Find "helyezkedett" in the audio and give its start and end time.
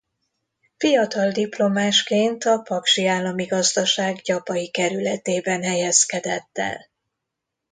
5.63-6.57